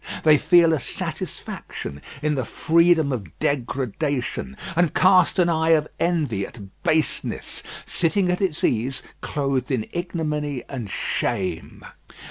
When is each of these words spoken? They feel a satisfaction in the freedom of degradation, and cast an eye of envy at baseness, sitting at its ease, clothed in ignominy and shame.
They 0.23 0.39
feel 0.39 0.73
a 0.73 0.79
satisfaction 0.79 2.01
in 2.23 2.33
the 2.33 2.43
freedom 2.43 3.11
of 3.11 3.37
degradation, 3.37 4.57
and 4.75 4.95
cast 4.95 5.37
an 5.37 5.47
eye 5.47 5.73
of 5.77 5.87
envy 5.99 6.43
at 6.47 6.81
baseness, 6.81 7.61
sitting 7.85 8.31
at 8.31 8.41
its 8.41 8.63
ease, 8.63 9.03
clothed 9.21 9.69
in 9.69 9.85
ignominy 9.93 10.63
and 10.67 10.89
shame. 10.89 11.85